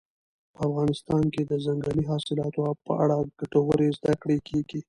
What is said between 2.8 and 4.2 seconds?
په اړه ګټورې زده